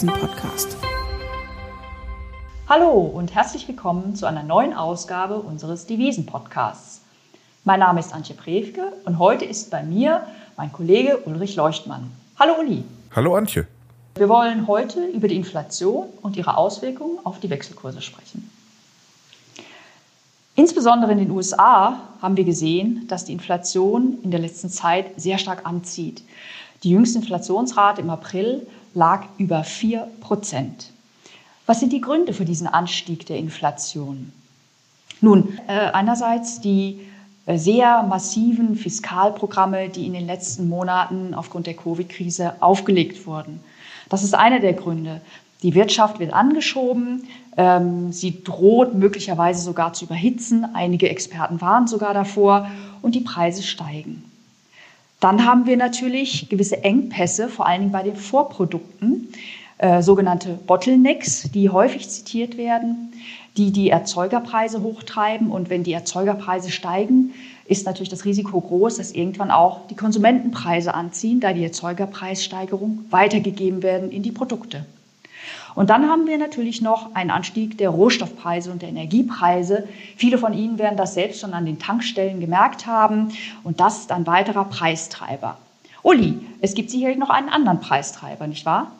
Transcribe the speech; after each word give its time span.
Devisen-Podcast. 0.00 0.78
Hallo 2.70 2.90
und 2.90 3.34
herzlich 3.34 3.68
willkommen 3.68 4.16
zu 4.16 4.24
einer 4.24 4.42
neuen 4.42 4.72
Ausgabe 4.72 5.34
unseres 5.40 5.84
Devisen-Podcasts. 5.84 7.02
Mein 7.64 7.80
Name 7.80 8.00
ist 8.00 8.14
Antje 8.14 8.34
Prewke 8.34 8.94
und 9.04 9.18
heute 9.18 9.44
ist 9.44 9.70
bei 9.70 9.82
mir 9.82 10.22
mein 10.56 10.72
Kollege 10.72 11.18
Ulrich 11.26 11.54
Leuchtmann. 11.54 12.10
Hallo 12.38 12.54
Uli. 12.60 12.82
Hallo 13.14 13.34
Antje. 13.34 13.66
Wir 14.14 14.30
wollen 14.30 14.66
heute 14.66 15.04
über 15.04 15.28
die 15.28 15.36
Inflation 15.36 16.06
und 16.22 16.34
ihre 16.34 16.56
Auswirkungen 16.56 17.18
auf 17.24 17.38
die 17.38 17.50
Wechselkurse 17.50 18.00
sprechen. 18.00 18.50
Insbesondere 20.54 21.12
in 21.12 21.18
den 21.18 21.30
USA 21.30 22.00
haben 22.22 22.38
wir 22.38 22.44
gesehen, 22.44 23.06
dass 23.08 23.26
die 23.26 23.34
Inflation 23.34 24.16
in 24.22 24.30
der 24.30 24.40
letzten 24.40 24.70
Zeit 24.70 25.20
sehr 25.20 25.36
stark 25.36 25.66
anzieht. 25.66 26.22
Die 26.82 26.90
jüngste 26.90 27.18
Inflationsrate 27.18 28.00
im 28.00 28.08
April 28.08 28.66
lag 28.94 29.24
über 29.36 29.64
4 29.64 30.08
Prozent. 30.20 30.90
Was 31.66 31.80
sind 31.80 31.92
die 31.92 32.00
Gründe 32.00 32.32
für 32.32 32.44
diesen 32.44 32.66
Anstieg 32.66 33.26
der 33.26 33.36
Inflation? 33.36 34.32
Nun, 35.20 35.58
äh, 35.68 35.72
einerseits 35.92 36.60
die 36.60 37.00
äh, 37.44 37.58
sehr 37.58 38.02
massiven 38.04 38.76
Fiskalprogramme, 38.76 39.90
die 39.90 40.06
in 40.06 40.14
den 40.14 40.26
letzten 40.26 40.68
Monaten 40.68 41.34
aufgrund 41.34 41.66
der 41.66 41.74
Covid-Krise 41.74 42.54
aufgelegt 42.60 43.26
wurden. 43.26 43.60
Das 44.08 44.22
ist 44.22 44.34
einer 44.34 44.60
der 44.60 44.72
Gründe. 44.72 45.20
Die 45.62 45.74
Wirtschaft 45.74 46.18
wird 46.18 46.32
angeschoben, 46.32 47.28
ähm, 47.58 48.10
sie 48.10 48.42
droht 48.42 48.94
möglicherweise 48.94 49.62
sogar 49.62 49.92
zu 49.92 50.06
überhitzen. 50.06 50.74
Einige 50.74 51.10
Experten 51.10 51.60
warnen 51.60 51.86
sogar 51.86 52.14
davor 52.14 52.70
und 53.02 53.14
die 53.14 53.20
Preise 53.20 53.62
steigen. 53.62 54.29
Dann 55.20 55.44
haben 55.44 55.66
wir 55.66 55.76
natürlich 55.76 56.48
gewisse 56.48 56.82
Engpässe, 56.82 57.48
vor 57.48 57.66
allen 57.66 57.80
Dingen 57.80 57.92
bei 57.92 58.02
den 58.02 58.16
Vorprodukten, 58.16 59.28
äh, 59.76 60.02
sogenannte 60.02 60.58
Bottlenecks, 60.66 61.50
die 61.52 61.68
häufig 61.68 62.08
zitiert 62.08 62.56
werden, 62.56 63.12
die 63.56 63.70
die 63.70 63.90
Erzeugerpreise 63.90 64.82
hochtreiben. 64.82 65.50
Und 65.50 65.70
wenn 65.70 65.84
die 65.84 65.92
Erzeugerpreise 65.92 66.70
steigen, 66.70 67.34
ist 67.66 67.86
natürlich 67.86 68.08
das 68.08 68.24
Risiko 68.24 68.60
groß, 68.60 68.96
dass 68.96 69.12
irgendwann 69.12 69.50
auch 69.50 69.86
die 69.88 69.94
Konsumentenpreise 69.94 70.94
anziehen, 70.94 71.40
da 71.40 71.52
die 71.52 71.64
Erzeugerpreissteigerung 71.64 73.04
weitergegeben 73.10 73.82
werden 73.82 74.10
in 74.10 74.22
die 74.22 74.32
Produkte. 74.32 74.86
Und 75.74 75.90
dann 75.90 76.08
haben 76.08 76.26
wir 76.26 76.38
natürlich 76.38 76.82
noch 76.82 77.14
einen 77.14 77.30
Anstieg 77.30 77.78
der 77.78 77.90
Rohstoffpreise 77.90 78.70
und 78.70 78.82
der 78.82 78.88
Energiepreise. 78.88 79.88
Viele 80.16 80.38
von 80.38 80.52
Ihnen 80.52 80.78
werden 80.78 80.96
das 80.96 81.14
selbst 81.14 81.40
schon 81.40 81.52
an 81.52 81.66
den 81.66 81.78
Tankstellen 81.78 82.40
gemerkt 82.40 82.86
haben. 82.86 83.32
Und 83.62 83.80
das 83.80 84.00
ist 84.00 84.12
ein 84.12 84.26
weiterer 84.26 84.64
Preistreiber. 84.64 85.58
Uli, 86.02 86.40
es 86.60 86.74
gibt 86.74 86.90
sicherlich 86.90 87.18
noch 87.18 87.30
einen 87.30 87.48
anderen 87.48 87.80
Preistreiber, 87.80 88.46
nicht 88.46 88.64
wahr? 88.64 88.92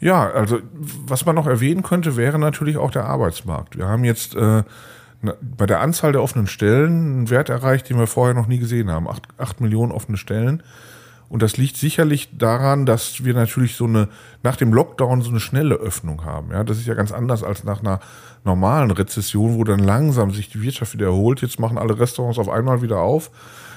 Ja, 0.00 0.30
also 0.30 0.58
was 1.06 1.26
man 1.26 1.34
noch 1.34 1.46
erwähnen 1.46 1.82
könnte, 1.82 2.16
wäre 2.16 2.38
natürlich 2.38 2.76
auch 2.76 2.90
der 2.90 3.04
Arbeitsmarkt. 3.04 3.76
Wir 3.76 3.86
haben 3.86 4.04
jetzt 4.04 4.34
äh, 4.36 4.62
bei 5.22 5.66
der 5.66 5.80
Anzahl 5.80 6.12
der 6.12 6.22
offenen 6.22 6.46
Stellen 6.46 6.86
einen 6.86 7.30
Wert 7.30 7.48
erreicht, 7.48 7.88
den 7.88 7.98
wir 7.98 8.06
vorher 8.06 8.34
noch 8.34 8.46
nie 8.46 8.58
gesehen 8.58 8.90
haben. 8.90 9.08
Acht, 9.08 9.22
acht 9.38 9.60
Millionen 9.60 9.90
offene 9.90 10.16
Stellen. 10.16 10.62
Und 11.28 11.42
das 11.42 11.58
liegt 11.58 11.76
sicherlich 11.76 12.30
daran, 12.38 12.86
dass 12.86 13.24
wir 13.24 13.34
natürlich 13.34 13.76
so 13.76 13.84
eine, 13.84 14.08
nach 14.42 14.56
dem 14.56 14.72
Lockdown 14.72 15.20
so 15.20 15.30
eine 15.30 15.40
schnelle 15.40 15.74
Öffnung 15.74 16.24
haben. 16.24 16.50
Ja, 16.52 16.64
das 16.64 16.78
ist 16.78 16.86
ja 16.86 16.94
ganz 16.94 17.12
anders 17.12 17.42
als 17.42 17.64
nach 17.64 17.80
einer 17.80 18.00
normalen 18.44 18.90
Rezession, 18.90 19.58
wo 19.58 19.64
dann 19.64 19.80
langsam 19.80 20.30
sich 20.30 20.48
die 20.48 20.62
Wirtschaft 20.62 20.94
wieder 20.94 21.06
erholt. 21.06 21.42
Jetzt 21.42 21.60
machen 21.60 21.76
alle 21.76 21.98
Restaurants 21.98 22.38
auf 22.38 22.48
einmal 22.48 22.80
wieder 22.80 23.00
auf. 23.00 23.30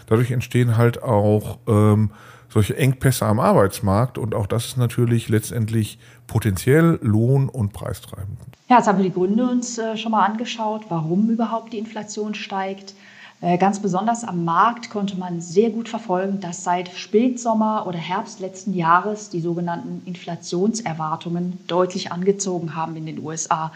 Dadurch 0.08 0.32
entstehen 0.32 0.78
halt 0.78 1.04
auch 1.04 1.60
ähm, 1.68 2.12
solche 2.50 2.78
Engpässe 2.78 3.26
am 3.26 3.40
Arbeitsmarkt 3.40 4.18
und 4.18 4.36
auch 4.36 4.48
das 4.48 4.68
ist 4.68 4.78
natürlich 4.78 5.30
letztendlich 5.30 6.00
potenziell 6.28 7.00
lohn- 7.02 7.50
und 7.50 7.74
preistreibend. 7.74 8.40
Ja, 8.70 8.78
jetzt 8.78 8.88
haben 8.88 8.98
wir 8.98 9.06
die 9.06 9.14
Gründe 9.14 9.50
uns 9.50 9.78
äh, 9.78 9.98
schon 9.98 10.12
mal 10.12 10.26
angeschaut, 10.26 10.86
warum 10.90 11.30
überhaupt 11.30 11.74
die 11.74 11.78
Inflation 11.78 12.34
steigt. 12.34 12.94
Äh, 13.42 13.58
ganz 13.58 13.82
besonders 13.82 14.24
am 14.24 14.46
Markt 14.46 14.92
konnte 14.92 15.18
man 15.18 15.42
sehr 15.42 15.72
gut 15.72 15.90
verfolgen, 15.90 16.40
dass 16.40 16.64
seit 16.64 16.90
Spätsommer 16.90 17.88
oder 17.88 17.98
Herbst 17.98 18.40
letzten 18.40 18.72
Jahres 18.76 19.32
die 19.32 19.42
sogenannten 19.42 20.04
Inflationserwartungen 20.06 21.58
deutlich 21.66 22.12
angezogen 22.12 22.76
haben 22.76 22.96
in 22.96 23.08
den 23.08 23.18
USA. 23.18 23.72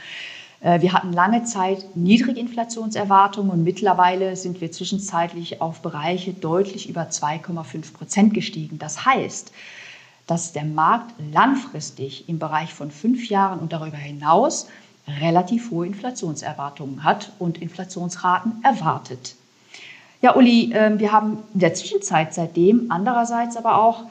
Äh, 0.59 0.81
wir 0.81 0.93
hatten 0.93 1.11
lange 1.11 1.45
Zeit 1.45 1.83
niedrige 1.95 2.39
Inflationserwartungen 2.39 3.49
und 3.49 3.63
mittlerweile 3.63 4.35
sind 4.35 4.61
wir 4.61 4.71
zwischenzeitlich 4.71 5.61
auf 5.61 5.81
Bereiche 5.81 6.33
deutlich 6.33 6.87
über 6.87 7.09
2,5 7.09 7.91
Prozent 7.91 8.33
gestiegen. 8.35 8.77
Das 8.77 9.03
heißt, 9.03 9.51
dass 10.27 10.53
der 10.53 10.65
Markt 10.65 11.15
langfristig 11.33 12.29
im 12.29 12.37
Bereich 12.37 12.71
von 12.71 12.91
fünf 12.91 13.29
Jahren 13.29 13.57
und 13.59 13.73
darüber 13.73 13.97
hinaus 13.97 14.67
relativ 15.07 15.71
hohe 15.71 15.87
Inflationserwartungen 15.87 17.03
hat 17.03 17.31
und 17.39 17.59
Inflationsraten 17.59 18.63
erwartet. 18.63 19.35
Ja, 20.25 20.35
Uli, 20.35 20.71
ähm, 20.73 20.97
wir 20.97 21.11
haben 21.11 21.37
in 21.53 21.59
der 21.59 21.75
Zwischenzeit 21.75 22.33
seitdem 22.33 22.87
andererseits 22.89 23.57
aber 23.57 23.77
auch 23.77 24.05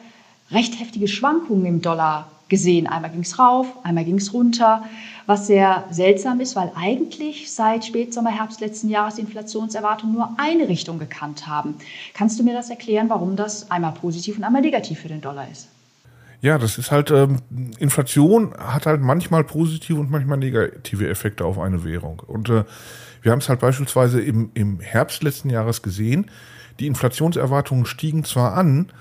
recht 0.53 0.79
heftige 0.79 1.09
Schwankungen 1.09 1.67
im 1.67 1.83
Dollar 1.83 2.31
gesehen. 2.49 2.87
Einmal 2.87 3.11
ging 3.11 3.23
es 3.23 3.37
rauf, 3.37 3.67
einmal 3.83 4.05
ging 4.05 4.19
es 4.19 4.33
runter, 4.33 4.85
was 5.27 5.49
sehr 5.49 5.83
seltsam 5.91 6.39
ist, 6.39 6.55
weil 6.55 6.71
eigentlich 6.77 7.51
seit 7.51 7.85
Spätsommer, 7.85 8.31
Herbst 8.31 8.61
letzten 8.61 8.91
Jahres 8.91 9.17
die 9.17 9.23
Inflationserwartungen 9.23 10.15
nur 10.15 10.29
eine 10.37 10.69
Richtung 10.69 11.01
gekannt 11.01 11.49
haben. 11.49 11.75
Kannst 12.13 12.39
du 12.39 12.45
mir 12.45 12.55
das 12.55 12.71
erklären, 12.71 13.11
warum 13.11 13.35
das 13.35 13.73
einmal 13.73 13.91
positiv 13.91 14.37
und 14.37 14.45
einmal 14.45 14.63
negativ 14.63 15.01
für 15.01 15.09
den 15.09 15.21
Dollar 15.21 15.49
ist? 15.51 15.67
Ja, 16.43 16.59
das 16.59 16.79
ist 16.79 16.93
halt, 16.93 17.11
ähm, 17.11 17.39
Inflation 17.81 18.55
hat 18.57 18.87
halt 18.87 19.01
manchmal 19.01 19.43
positive 19.43 19.99
und 19.99 20.13
manchmal 20.13 20.39
negative 20.39 21.09
Effekte 21.09 21.45
auf 21.45 21.59
eine 21.59 21.83
Währung. 21.83 22.23
Und 22.25 22.51
äh, 22.51 22.63
wir 23.25 23.33
haben 23.33 23.39
es 23.39 23.49
halt 23.49 23.61
beispielsweise 23.61 24.21
im, 24.21 24.51
im 24.53 24.81
Herbst 24.81 25.23
letzten 25.23 25.49
Jahres 25.49 25.81
gesehen. 25.81 26.31
Die 26.79 26.87
Inflationserwartungen 26.87 27.87
stiegen 27.87 28.23
zwar 28.25 28.53
an, 28.55 28.93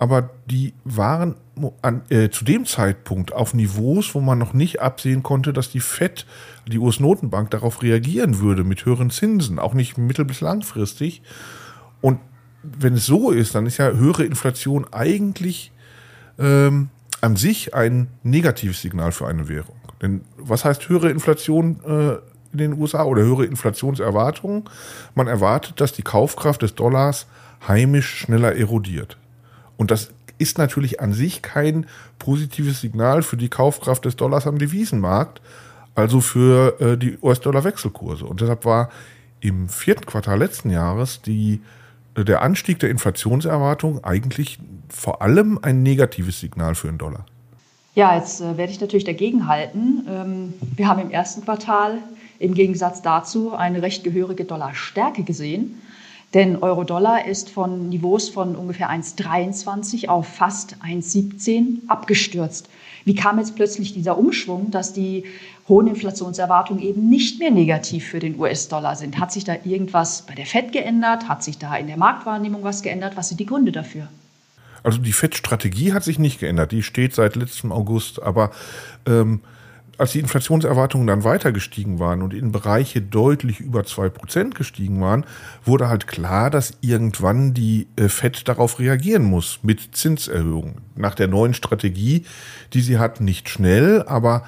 aber 0.00 0.30
die 0.46 0.74
waren 0.84 1.36
an, 1.80 2.02
äh, 2.08 2.28
zu 2.28 2.44
dem 2.44 2.66
Zeitpunkt 2.66 3.32
auf 3.32 3.54
Niveaus, 3.54 4.16
wo 4.16 4.20
man 4.20 4.36
noch 4.38 4.52
nicht 4.52 4.80
absehen 4.80 5.22
konnte, 5.22 5.52
dass 5.52 5.70
die 5.70 5.78
FED, 5.78 6.26
die 6.66 6.78
US-Notenbank, 6.78 7.52
darauf 7.52 7.80
reagieren 7.82 8.40
würde 8.40 8.64
mit 8.64 8.84
höheren 8.84 9.10
Zinsen, 9.10 9.60
auch 9.60 9.74
nicht 9.74 9.96
mittel- 9.96 10.24
bis 10.24 10.40
langfristig. 10.40 11.22
Und 12.00 12.18
wenn 12.64 12.94
es 12.94 13.06
so 13.06 13.30
ist, 13.30 13.54
dann 13.54 13.66
ist 13.66 13.76
ja 13.76 13.92
höhere 13.92 14.24
Inflation 14.24 14.86
eigentlich 14.92 15.70
ähm, 16.36 16.88
an 17.20 17.36
sich 17.36 17.74
ein 17.74 18.08
negatives 18.24 18.82
Signal 18.82 19.12
für 19.12 19.28
eine 19.28 19.48
Währung. 19.48 19.76
Denn 20.02 20.22
was 20.36 20.64
heißt 20.64 20.88
höhere 20.88 21.10
Inflation 21.10 21.80
äh, 21.84 22.18
in 22.52 22.58
den 22.58 22.78
USA 22.78 23.04
oder 23.04 23.22
höhere 23.22 23.44
Inflationserwartungen. 23.44 24.64
Man 25.14 25.26
erwartet, 25.26 25.80
dass 25.80 25.92
die 25.92 26.02
Kaufkraft 26.02 26.62
des 26.62 26.74
Dollars 26.74 27.26
heimisch 27.66 28.08
schneller 28.08 28.56
erodiert. 28.56 29.16
Und 29.76 29.90
das 29.90 30.10
ist 30.38 30.58
natürlich 30.58 31.00
an 31.00 31.12
sich 31.12 31.42
kein 31.42 31.86
positives 32.18 32.80
Signal 32.80 33.22
für 33.22 33.36
die 33.36 33.48
Kaufkraft 33.48 34.04
des 34.04 34.16
Dollars 34.16 34.46
am 34.46 34.58
Devisenmarkt, 34.58 35.40
also 35.94 36.20
für 36.20 36.80
äh, 36.80 36.96
die 36.96 37.18
US-Dollar-Wechselkurse. 37.20 38.24
Und 38.24 38.40
deshalb 38.40 38.64
war 38.64 38.90
im 39.40 39.68
vierten 39.68 40.06
Quartal 40.06 40.38
letzten 40.38 40.70
Jahres 40.70 41.22
die, 41.22 41.60
äh, 42.14 42.24
der 42.24 42.42
Anstieg 42.42 42.78
der 42.78 42.90
Inflationserwartung 42.90 44.04
eigentlich 44.04 44.58
vor 44.88 45.22
allem 45.22 45.58
ein 45.60 45.82
negatives 45.82 46.40
Signal 46.40 46.74
für 46.74 46.86
den 46.86 46.98
Dollar. 46.98 47.24
Ja, 47.94 48.16
jetzt 48.16 48.40
äh, 48.40 48.56
werde 48.56 48.70
ich 48.70 48.80
natürlich 48.80 49.04
dagegen 49.04 49.48
halten. 49.48 50.06
Ähm, 50.08 50.54
wir 50.76 50.86
haben 50.86 51.00
im 51.00 51.10
ersten 51.10 51.44
Quartal 51.44 51.98
im 52.38 52.54
Gegensatz 52.54 53.02
dazu 53.02 53.54
eine 53.54 53.82
recht 53.82 54.04
gehörige 54.04 54.44
Dollarstärke 54.44 55.22
gesehen. 55.22 55.80
Denn 56.34 56.56
Euro-Dollar 56.56 57.26
ist 57.26 57.48
von 57.48 57.88
Niveaus 57.88 58.28
von 58.28 58.54
ungefähr 58.54 58.90
1,23 58.90 60.08
auf 60.08 60.26
fast 60.28 60.76
1,17 60.84 61.88
abgestürzt. 61.88 62.68
Wie 63.06 63.14
kam 63.14 63.38
jetzt 63.38 63.56
plötzlich 63.56 63.94
dieser 63.94 64.18
Umschwung, 64.18 64.70
dass 64.70 64.92
die 64.92 65.24
hohen 65.68 65.86
Inflationserwartungen 65.86 66.82
eben 66.82 67.08
nicht 67.08 67.38
mehr 67.38 67.50
negativ 67.50 68.06
für 68.06 68.18
den 68.18 68.38
US-Dollar 68.38 68.96
sind? 68.96 69.18
Hat 69.18 69.32
sich 69.32 69.44
da 69.44 69.56
irgendwas 69.64 70.22
bei 70.22 70.34
der 70.34 70.44
FED 70.44 70.72
geändert? 70.72 71.28
Hat 71.28 71.42
sich 71.42 71.56
da 71.56 71.74
in 71.76 71.86
der 71.86 71.96
Marktwahrnehmung 71.96 72.62
was 72.62 72.82
geändert? 72.82 73.16
Was 73.16 73.28
sind 73.28 73.40
die 73.40 73.46
Gründe 73.46 73.72
dafür? 73.72 74.08
Also 74.82 74.98
die 74.98 75.12
FED-Strategie 75.12 75.94
hat 75.94 76.04
sich 76.04 76.18
nicht 76.18 76.40
geändert. 76.40 76.72
Die 76.72 76.82
steht 76.82 77.14
seit 77.14 77.36
letztem 77.36 77.72
August. 77.72 78.22
Aber 78.22 78.50
ähm, 79.06 79.40
als 79.98 80.12
die 80.12 80.20
Inflationserwartungen 80.20 81.08
dann 81.08 81.24
weiter 81.24 81.52
gestiegen 81.52 81.98
waren 81.98 82.22
und 82.22 82.32
in 82.32 82.52
Bereiche 82.52 83.02
deutlich 83.02 83.60
über 83.60 83.84
zwei 83.84 84.08
Prozent 84.08 84.54
gestiegen 84.54 85.00
waren, 85.00 85.26
wurde 85.64 85.88
halt 85.88 86.06
klar, 86.06 86.50
dass 86.50 86.78
irgendwann 86.80 87.52
die 87.52 87.88
äh, 87.96 88.08
FED 88.08 88.48
darauf 88.48 88.78
reagieren 88.78 89.24
muss 89.24 89.58
mit 89.62 89.96
Zinserhöhungen. 89.96 90.76
Nach 90.94 91.16
der 91.16 91.26
neuen 91.26 91.52
Strategie, 91.52 92.24
die 92.72 92.80
sie 92.80 92.98
hat, 92.98 93.20
nicht 93.20 93.48
schnell, 93.48 94.04
aber 94.06 94.44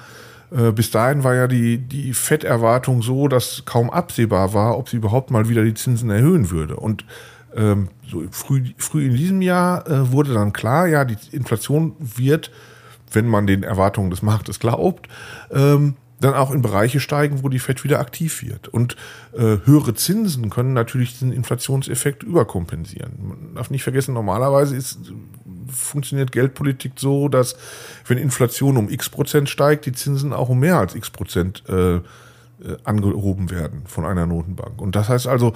äh, 0.51 0.71
bis 0.71 0.89
dahin 0.89 1.25
war 1.25 1.35
ja 1.35 1.47
die, 1.47 1.77
die 1.77 2.13
FED-Erwartung 2.13 3.01
so, 3.01 3.27
dass 3.27 3.63
kaum 3.65 3.89
absehbar 3.89 4.53
war, 4.53 4.77
ob 4.77 4.87
sie 4.87 4.97
überhaupt 4.97 5.31
mal 5.31 5.49
wieder 5.49 5.63
die 5.63 5.73
Zinsen 5.73 6.09
erhöhen 6.09 6.49
würde. 6.49 6.77
Und 6.77 7.05
ähm, 7.55 7.89
so 8.09 8.23
früh, 8.31 8.63
früh 8.77 9.05
in 9.05 9.15
diesem 9.15 9.41
Jahr 9.41 9.85
äh, 9.89 10.11
wurde 10.11 10.33
dann 10.33 10.53
klar, 10.53 10.87
ja, 10.87 11.03
die 11.03 11.17
Inflation 11.31 11.93
wird 11.99 12.51
wenn 13.11 13.27
man 13.27 13.47
den 13.47 13.63
Erwartungen 13.63 14.09
des 14.09 14.21
Marktes 14.21 14.59
glaubt, 14.59 15.07
ähm, 15.51 15.95
dann 16.21 16.35
auch 16.35 16.51
in 16.51 16.61
Bereiche 16.61 16.99
steigen, 16.99 17.43
wo 17.43 17.49
die 17.49 17.59
Fed 17.59 17.83
wieder 17.83 17.99
aktiv 17.99 18.43
wird. 18.43 18.67
Und 18.67 18.95
äh, 19.33 19.57
höhere 19.65 19.95
Zinsen 19.95 20.49
können 20.49 20.73
natürlich 20.73 21.13
diesen 21.13 21.33
Inflationseffekt 21.33 22.23
überkompensieren. 22.23 23.11
Man 23.27 23.55
darf 23.55 23.71
nicht 23.71 23.83
vergessen, 23.83 24.13
normalerweise 24.13 24.75
ist, 24.75 24.99
funktioniert 25.67 26.31
Geldpolitik 26.31 26.93
so, 26.97 27.27
dass 27.27 27.55
wenn 28.05 28.19
Inflation 28.19 28.77
um 28.77 28.89
x 28.89 29.09
Prozent 29.09 29.49
steigt, 29.49 29.85
die 29.87 29.93
Zinsen 29.93 30.31
auch 30.31 30.49
um 30.49 30.59
mehr 30.59 30.77
als 30.77 30.95
x 30.95 31.09
Prozent 31.09 31.63
äh, 31.67 31.95
äh 31.95 32.01
angehoben 32.83 33.49
werden 33.49 33.83
von 33.85 34.05
einer 34.05 34.27
Notenbank. 34.27 34.79
Und 34.79 34.95
das 34.95 35.09
heißt 35.09 35.25
also, 35.25 35.53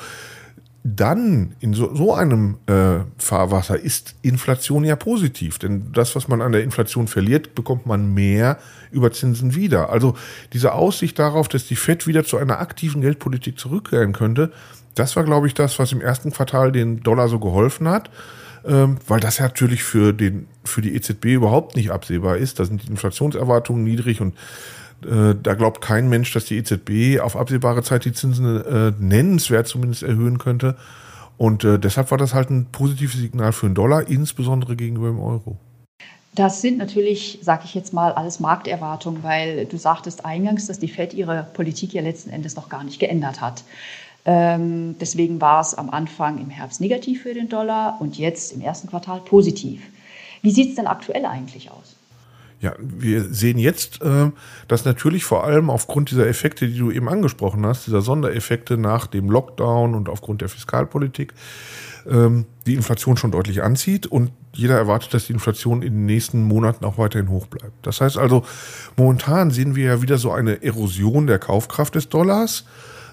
dann 0.88 1.56
in 1.62 1.74
so, 1.74 1.96
so 1.96 2.14
einem 2.14 2.58
äh, 2.68 3.00
Fahrwasser 3.18 3.80
ist 3.80 4.14
Inflation 4.22 4.84
ja 4.84 4.96
positiv. 4.96 5.58
Denn 5.58 5.92
das, 5.94 6.16
was 6.16 6.28
man 6.28 6.44
an 6.44 6.52
der 6.52 6.64
Inflation 6.64 7.08
verliert, 7.08 7.56
bekommt 7.56 7.88
man 7.88 8.14
mehr 8.14 8.60
über 8.92 9.12
Zinsen 9.12 9.56
wieder. 9.56 9.90
Also 9.90 10.14
diese 10.54 10.74
Aussicht 10.74 11.18
darauf, 11.18 11.48
dass 11.48 11.66
die 11.66 11.76
FED 11.76 12.06
wieder 12.06 12.24
zu 12.24 12.38
einer 12.38 12.60
aktiven 12.60 13.02
Geldpolitik 13.02 13.58
zurückkehren 13.58 14.14
könnte, 14.14 14.52
das 14.94 15.16
war, 15.16 15.24
glaube 15.24 15.48
ich, 15.48 15.56
das, 15.56 15.80
was 15.80 15.92
im 15.92 16.02
ersten 16.02 16.32
Quartal 16.32 16.72
den 16.72 17.02
Dollar 17.02 17.30
so 17.30 17.40
geholfen 17.40 17.90
hat. 17.90 18.12
Ähm, 18.64 18.98
weil 19.08 19.20
das 19.20 19.40
natürlich 19.40 19.84
für, 19.84 20.14
den, 20.14 20.48
für 20.64 20.82
die 20.82 20.96
EZB 20.96 21.26
überhaupt 21.26 21.76
nicht 21.76 21.90
absehbar 21.90 22.38
ist. 22.38 22.60
Da 22.60 22.66
sind 22.66 22.84
die 22.84 22.92
Inflationserwartungen 22.92 23.84
niedrig 23.84 24.22
und 24.22 24.36
da 25.06 25.54
glaubt 25.54 25.82
kein 25.82 26.10
Mensch, 26.10 26.34
dass 26.34 26.46
die 26.46 26.58
EZB 26.58 27.20
auf 27.22 27.36
absehbare 27.36 27.84
Zeit 27.84 28.06
die 28.06 28.14
Zinsen 28.14 28.66
äh, 28.66 28.92
nennenswert 29.00 29.68
zumindest 29.68 30.04
erhöhen 30.04 30.38
könnte. 30.38 30.76
Und 31.38 31.64
äh, 31.64 31.78
deshalb 31.80 32.12
war 32.12 32.18
das 32.18 32.34
halt 32.34 32.50
ein 32.50 32.68
positives 32.72 33.20
Signal 33.20 33.52
für 33.52 33.68
den 33.68 33.76
Dollar, 33.76 34.08
insbesondere 34.08 34.76
gegenüber 34.76 35.08
dem 35.08 35.20
Euro. 35.20 35.58
Das 36.34 36.62
sind 36.62 36.78
natürlich, 36.78 37.40
sage 37.42 37.64
ich 37.66 37.74
jetzt 37.74 37.94
mal, 37.94 38.12
alles 38.12 38.42
Markterwartungen, 38.42 39.24
weil 39.24 39.66
du 39.66 39.78
sagtest 39.78 40.26
eingangs, 40.26 40.68
dass 40.68 40.80
die 40.80 40.90
Fed 40.90 41.14
ihre 41.14 41.48
Politik 41.54 41.94
ja 41.94 42.02
letzten 42.02 42.30
Endes 42.30 42.58
noch 42.58 42.68
gar 42.68 42.84
nicht 42.84 43.00
geändert 43.00 43.40
hat. 43.40 43.64
Ähm, 44.26 44.98
deswegen 45.00 45.40
war 45.40 45.62
es 45.62 45.76
am 45.76 45.90
Anfang 45.90 46.40
im 46.40 46.50
Herbst 46.50 46.82
negativ 46.82 47.24
für 47.24 47.34
den 47.34 47.48
Dollar 47.48 47.98
und 48.02 48.18
jetzt 48.18 48.52
im 48.52 48.62
ersten 48.62 48.90
Quartal 48.90 49.22
positiv. 49.22 49.82
Wie 50.42 50.52
sieht 50.52 50.70
es 50.70 50.76
denn 50.76 50.88
aktuell 50.88 51.26
eigentlich 51.26 51.72
aus? 51.72 51.95
Ja, 52.62 52.74
wir 52.80 53.26
sehen 53.26 53.58
jetzt, 53.58 54.02
äh, 54.02 54.32
dass 54.68 54.86
natürlich 54.86 55.26
vor 55.26 55.44
allem 55.44 55.70
aufgrund 55.70 56.12
dieser 56.12 56.28
Effekte, 56.28 56.68
die 56.68 56.78
du 56.78 56.90
eben 56.90 57.10
angesprochen 57.10 57.66
hast, 57.66 57.86
dieser 57.86 58.02
Sondereffekte 58.02 58.78
nach 58.78 59.08
dem 59.08 59.30
Lockdown 59.30 59.94
und 59.94 60.10
aufgrund 60.10 60.42
der 60.42 60.50
Fiskalpolitik, 60.50 61.34
ähm, 62.08 62.46
die 62.66 62.76
Inflation 62.76 63.18
schon 63.18 63.32
deutlich 63.32 63.62
anzieht 63.64 64.08
und 64.08 64.32
jeder 64.54 64.78
erwartet, 64.78 65.14
dass 65.14 65.28
die 65.28 65.34
Inflation 65.34 65.82
in 65.82 65.94
den 65.94 66.06
nächsten 66.06 66.44
Monaten 66.44 66.86
auch 66.86 66.98
weiterhin 66.98 67.30
hoch 67.30 67.48
bleibt. 67.48 67.74
Das 67.82 68.00
heißt 68.00 68.18
also, 68.18 68.46
momentan 68.96 69.52
sehen 69.52 69.76
wir 69.76 69.86
ja 69.86 70.02
wieder 70.02 70.18
so 70.18 70.32
eine 70.32 70.64
Erosion 70.64 71.28
der 71.28 71.40
Kaufkraft 71.40 71.96
des 71.96 72.10
Dollars 72.10 72.66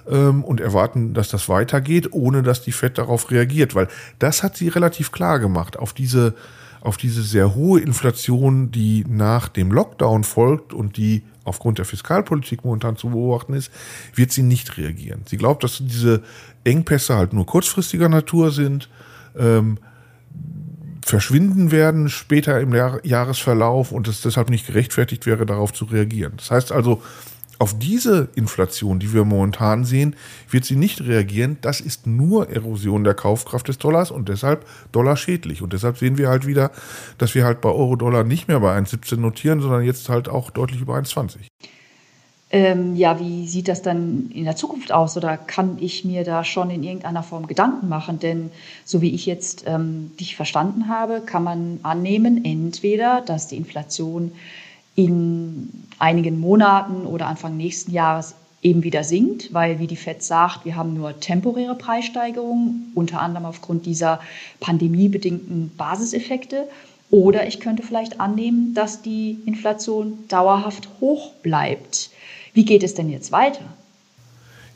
ähm, 0.09 0.45
und 0.45 0.61
erwarten, 0.61 1.15
dass 1.15 1.31
das 1.31 1.49
weitergeht, 1.49 2.13
ohne 2.13 2.43
dass 2.43 2.63
die 2.63 2.73
Fed 2.73 2.99
darauf 2.99 3.31
reagiert, 3.31 3.75
weil 3.75 3.89
das 4.19 4.43
hat 4.43 4.57
sie 4.57 4.69
relativ 4.69 5.11
klar 5.11 5.39
gemacht 5.39 5.79
auf 5.79 5.93
diese 5.93 6.35
auf 6.83 6.97
diese 6.97 7.23
sehr 7.23 7.55
hohe 7.55 7.81
Inflation, 7.81 8.71
die 8.71 9.05
nach 9.09 9.49
dem 9.49 9.71
Lockdown 9.71 10.25
folgt 10.25 10.73
und 10.73 10.97
die 10.97 11.23
aufgrund 11.45 11.79
der 11.79 11.85
Fiskalpolitik 11.85 12.65
momentan 12.65 12.97
zu 12.97 13.11
beobachten 13.11 13.55
ist, 13.55 13.71
wird 14.15 14.33
sie 14.33 14.43
nicht 14.43 14.77
reagieren. 14.77 15.23
Sie 15.27 15.37
glaubt, 15.37 15.65
dass 15.65 15.79
diese 15.81 16.23
Engpässe 16.65 17.17
halt 17.17 17.33
nur 17.33 17.47
kurzfristiger 17.47 18.09
Natur 18.09 18.51
sind, 18.51 18.89
ähm, 19.37 19.79
verschwinden 21.05 21.71
werden 21.71 22.09
später 22.09 22.61
im 22.61 22.75
Jahr 22.75 23.05
Jahresverlauf 23.05 23.93
und 23.93 24.09
es 24.09 24.21
deshalb 24.21 24.51
nicht 24.51 24.67
gerechtfertigt 24.67 25.27
wäre, 25.27 25.47
darauf 25.47 25.73
zu 25.73 25.85
reagieren. 25.85 26.35
Das 26.37 26.51
heißt 26.51 26.73
also, 26.73 27.03
auf 27.63 27.79
diese 27.79 28.29
Inflation, 28.35 28.99
die 28.99 29.13
wir 29.13 29.25
momentan 29.25 29.85
sehen, 29.85 30.17
wird 30.51 30.65
sie 30.65 30.75
nicht 30.75 31.01
reagieren. 31.03 31.59
Das 31.61 31.81
ist 31.81 32.09
nur 32.09 32.51
Erosion 32.51 33.05
der 33.05 33.15
Kaufkraft 33.15 33.69
des 33.69 33.79
Dollars 33.79 34.11
und 34.11 34.29
deshalb 34.29 34.67
Dollar 34.91 35.17
schädlich. 35.17 35.63
Und 35.63 35.73
deshalb 35.73 35.97
sehen 35.97 36.19
wir 36.19 36.29
halt 36.29 36.45
wieder, 36.45 36.73
dass 37.19 37.37
wir 37.37 37.45
halt 37.45 37.61
bei 37.61 37.69
Euro-Dollar 37.69 38.25
nicht 38.25 38.49
mehr 38.49 38.59
bei 38.59 38.77
1,17 38.77 39.17
notieren, 39.19 39.61
sondern 39.61 39.85
jetzt 39.85 40.09
halt 40.09 40.29
auch 40.29 40.51
deutlich 40.51 40.81
über 40.81 40.97
1,20. 40.97 41.37
Ähm, 42.51 42.97
ja, 42.97 43.21
wie 43.21 43.47
sieht 43.47 43.69
das 43.69 43.81
dann 43.81 44.33
in 44.35 44.43
der 44.45 44.57
Zukunft 44.57 44.91
aus? 44.91 45.17
Oder 45.17 45.37
kann 45.37 45.79
ich 45.81 46.05
mir 46.05 46.25
da 46.25 46.43
schon 46.43 46.69
in 46.69 46.83
irgendeiner 46.83 47.23
Form 47.23 47.47
Gedanken 47.47 47.89
machen? 47.89 48.19
Denn 48.19 48.51
so 48.85 49.01
wie 49.01 49.15
ich 49.15 49.25
jetzt 49.25 49.63
ähm, 49.69 50.11
dich 50.19 50.35
verstanden 50.35 50.89
habe, 50.89 51.21
kann 51.21 51.45
man 51.45 51.79
annehmen, 51.85 52.45
entweder, 52.45 53.21
dass 53.21 53.47
die 53.47 53.57
Inflation 53.57 54.33
in 54.95 55.71
einigen 55.99 56.41
Monaten 56.41 57.07
oder 57.07 57.27
Anfang 57.27 57.57
nächsten 57.57 57.93
Jahres 57.93 58.35
eben 58.63 58.83
wieder 58.85 59.03
sinkt, 59.03 59.53
weil, 59.53 59.79
wie 59.79 59.87
die 59.87 59.97
FED 59.97 60.23
sagt, 60.23 60.65
wir 60.65 60.77
haben 60.77 60.95
nur 60.95 61.19
temporäre 61.19 61.75
Preissteigerungen, 61.75 62.93
unter 62.95 63.21
anderem 63.21 63.47
aufgrund 63.47 63.87
dieser 63.87 64.21
pandemiebedingten 64.61 65.73
Basiseffekte. 65.77 66.69
Oder 67.11 67.47
ich 67.47 67.61
könnte 67.61 67.83
vielleicht 67.83 68.21
annehmen, 68.21 68.73
dass 68.75 69.03
die 69.03 69.39
Inflation 69.45 70.25
dauerhaft 70.29 70.89
hoch 71.01 71.33
bleibt. 71.43 72.11
Wie 72.55 72.65
geht 72.65 72.83
es 72.83 72.95
denn 72.95 73.11
jetzt 73.11 73.33
weiter? 73.33 73.65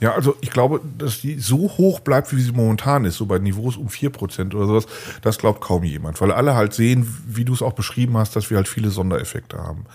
Ja, 0.00 0.14
also 0.14 0.36
ich 0.42 0.50
glaube, 0.50 0.80
dass 0.98 1.20
die 1.20 1.38
so 1.38 1.70
hoch 1.78 2.00
bleibt, 2.00 2.34
wie 2.36 2.40
sie 2.40 2.52
momentan 2.52 3.04
ist, 3.04 3.16
so 3.16 3.26
bei 3.26 3.38
Niveaus 3.38 3.76
um 3.76 3.88
4% 3.88 4.54
oder 4.54 4.66
sowas, 4.66 4.86
das 5.22 5.38
glaubt 5.38 5.62
kaum 5.62 5.84
jemand, 5.84 6.20
weil 6.20 6.32
alle 6.32 6.54
halt 6.54 6.74
sehen, 6.74 7.06
wie 7.26 7.44
du 7.44 7.54
es 7.54 7.62
auch 7.62 7.72
beschrieben 7.72 8.16
hast, 8.18 8.36
dass 8.36 8.50
wir 8.50 8.58
halt 8.58 8.68
viele 8.68 8.90
Sondereffekte 8.90 9.56
haben, 9.56 9.86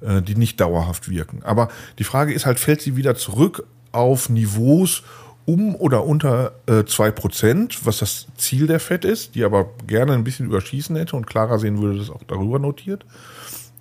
äh, 0.00 0.22
die 0.22 0.36
nicht 0.36 0.60
dauerhaft 0.60 1.08
wirken. 1.08 1.42
Aber 1.42 1.68
die 1.98 2.04
Frage 2.04 2.32
ist 2.32 2.46
halt, 2.46 2.60
fällt 2.60 2.82
sie 2.82 2.96
wieder 2.96 3.16
zurück 3.16 3.64
auf 3.90 4.28
Niveaus 4.28 5.02
um 5.44 5.74
oder 5.74 6.04
unter 6.04 6.52
äh, 6.66 6.80
2%, 6.80 7.78
was 7.84 7.98
das 7.98 8.26
Ziel 8.36 8.66
der 8.66 8.80
FED 8.80 9.06
ist, 9.06 9.34
die 9.34 9.44
aber 9.44 9.70
gerne 9.86 10.12
ein 10.12 10.22
bisschen 10.22 10.46
überschießen 10.46 10.94
hätte 10.94 11.16
und 11.16 11.26
klarer 11.26 11.58
sehen 11.58 11.80
würde, 11.80 11.98
das 11.98 12.10
auch 12.10 12.22
darüber 12.28 12.58
notiert. 12.58 13.06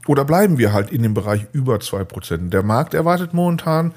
Oder 0.07 0.23
bleiben 0.23 0.57
wir 0.57 0.71
halt 0.71 0.91
in 0.91 1.03
dem 1.03 1.13
Bereich 1.13 1.45
über 1.51 1.75
2%? 1.75 2.49
Der 2.49 2.63
Markt 2.63 2.93
erwartet 2.93 3.33
momentan 3.33 3.93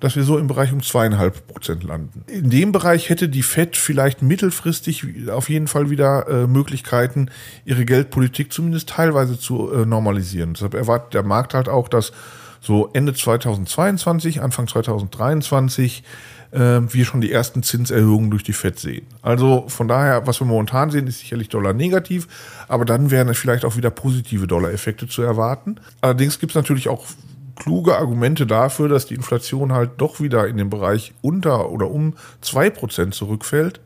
dass 0.00 0.16
wir 0.16 0.22
so 0.22 0.38
im 0.38 0.46
Bereich 0.46 0.72
um 0.72 0.82
zweieinhalb 0.82 1.46
Prozent 1.48 1.82
landen. 1.82 2.24
In 2.28 2.50
dem 2.50 2.72
Bereich 2.72 3.08
hätte 3.08 3.28
die 3.28 3.42
Fed 3.42 3.76
vielleicht 3.76 4.22
mittelfristig 4.22 5.28
auf 5.30 5.48
jeden 5.48 5.66
Fall 5.66 5.90
wieder 5.90 6.28
äh, 6.28 6.46
Möglichkeiten, 6.46 7.30
ihre 7.64 7.84
Geldpolitik 7.84 8.52
zumindest 8.52 8.90
teilweise 8.90 9.38
zu 9.38 9.72
äh, 9.72 9.86
normalisieren. 9.86 10.54
Deshalb 10.54 10.74
erwartet 10.74 11.14
der 11.14 11.22
Markt 11.22 11.54
halt 11.54 11.68
auch, 11.68 11.88
dass 11.88 12.12
so 12.60 12.90
Ende 12.92 13.14
2022, 13.14 14.40
Anfang 14.42 14.66
2023 14.66 16.02
äh, 16.50 16.58
wir 16.58 17.04
schon 17.04 17.20
die 17.20 17.32
ersten 17.32 17.62
Zinserhöhungen 17.62 18.30
durch 18.30 18.42
die 18.42 18.52
Fed 18.52 18.78
sehen. 18.78 19.06
Also 19.22 19.64
von 19.68 19.88
daher, 19.88 20.26
was 20.26 20.40
wir 20.40 20.46
momentan 20.46 20.90
sehen, 20.90 21.06
ist 21.06 21.20
sicherlich 21.20 21.48
Dollar 21.48 21.72
negativ, 21.72 22.26
aber 22.68 22.84
dann 22.84 23.10
wären 23.10 23.32
vielleicht 23.34 23.64
auch 23.64 23.76
wieder 23.76 23.90
positive 23.90 24.46
Dollar-Effekte 24.46 25.08
zu 25.08 25.22
erwarten. 25.22 25.76
Allerdings 26.00 26.38
gibt 26.38 26.52
es 26.52 26.56
natürlich 26.56 26.88
auch 26.88 27.04
kluge 27.58 27.96
Argumente 27.96 28.46
dafür, 28.46 28.88
dass 28.88 29.06
die 29.06 29.14
Inflation 29.14 29.72
halt 29.72 29.92
doch 29.98 30.20
wieder 30.20 30.46
in 30.46 30.56
den 30.56 30.70
Bereich 30.70 31.12
unter 31.20 31.70
oder 31.70 31.90
um 31.90 32.14
zwei 32.40 32.70
Prozent 32.70 33.14
zurückfällt. 33.14 33.80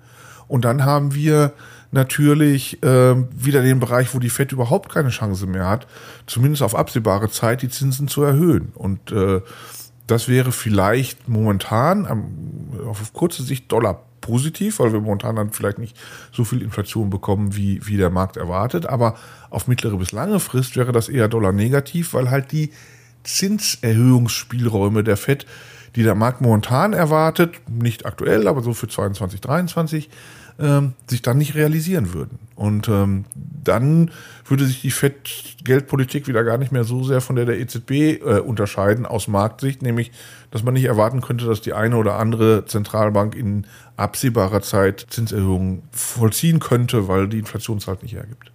Und 0.47 0.65
dann 0.65 0.85
haben 0.85 1.15
wir 1.15 1.53
natürlich 1.91 2.83
äh, 2.83 3.15
wieder 3.35 3.63
den 3.63 3.81
Bereich, 3.81 4.15
wo 4.15 4.19
die 4.19 4.31
FED 4.31 4.53
überhaupt 4.53 4.93
keine 4.93 5.11
Chance 5.11 5.47
mehr 5.47 5.69
hat, 5.69 5.87
zumindest 6.27 6.63
auf 6.63 6.75
absehbare 6.75 7.31
Zeit 7.31 7.63
die 7.63 7.69
Zinsen 7.69 8.09
zu 8.09 8.23
erhöhen. 8.23 8.73
Und 8.75 9.13
äh, 9.13 9.41
das 10.07 10.29
wäre 10.29 10.53
vielleicht 10.53 11.29
momentan 11.29 12.07
am, 12.07 12.25
auf 12.87 13.13
kurze 13.13 13.43
Sicht 13.43 13.71
Dollar 13.73 14.03
positiv, 14.21 14.79
weil 14.79 14.93
wir 14.93 15.01
momentan 15.01 15.37
dann 15.37 15.51
vielleicht 15.51 15.79
nicht 15.79 15.97
so 16.33 16.45
viel 16.45 16.63
Inflation 16.63 17.11
bekommen, 17.11 17.57
wie, 17.57 17.87
wie 17.87 17.97
der 17.97 18.11
Markt 18.11 18.37
erwartet. 18.37 18.87
Aber 18.87 19.17
auf 19.51 19.69
mittlere 19.69 19.97
bis 19.97 20.13
lange 20.13 20.41
Frist 20.41 20.77
wäre 20.77 20.93
das 20.93 21.09
eher 21.09 21.29
Dollar 21.29 21.53
negativ, 21.53 22.15
weil 22.15 22.31
halt 22.31 22.53
die 22.53 22.73
Zinserhöhungsspielräume 23.25 25.05
der 25.05 25.17
FED, 25.17 25.47
die 25.97 26.03
der 26.03 26.15
Markt 26.15 26.41
momentan 26.41 26.93
erwartet, 26.93 27.55
nicht 27.69 28.07
aktuell, 28.07 28.49
aber 28.49 28.63
so 28.63 28.73
für 28.73 28.89
2022, 28.89 29.41
2023, 29.41 30.11
ähm, 30.59 30.93
sich 31.07 31.23
dann 31.23 31.39
nicht 31.39 31.55
realisieren 31.55 32.13
würden. 32.13 32.39
Und 32.55 32.89
ähm, 32.89 33.25
dann 33.35 34.11
würde 34.47 34.67
sich 34.67 34.83
die 34.83 34.91
FED-Geldpolitik 34.91 36.29
wieder 36.29 36.45
gar 36.45 36.59
nicht 36.59 36.73
mehr 36.73 36.85
so 36.85 37.05
sehr 37.05 37.21
von 37.21 37.37
der 37.37 37.47
der 37.47 37.59
EZB 37.59 37.91
äh, 37.91 38.41
unterscheiden 38.41 39.07
aus 39.07 39.29
Marktsicht, 39.29 39.83
nämlich, 39.83 40.13
dass 40.51 40.63
man 40.63 40.75
nicht 40.75 40.85
erwarten 40.85 41.21
könnte, 41.21 41.47
dass 41.47 41.61
die 41.61 41.73
eine 41.73 41.97
oder 41.97 42.17
andere 42.19 42.65
Zentralbank 42.67 43.35
in 43.35 43.67
absehbarer 43.97 44.63
Zeit 44.63 45.07
Zinserhöhungen 45.11 45.83
vollziehen 45.91 46.61
könnte, 46.61 47.09
weil 47.09 47.29
die 47.29 47.39
Inflation 47.39 47.79
es 47.79 47.87
halt 47.87 48.03
nicht 48.03 48.15
hergibt. 48.15 48.53